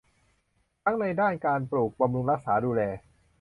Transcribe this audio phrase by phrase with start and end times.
[0.83, 2.81] ทั้งในด้านการปลูก บำรุงรักษา ดูแล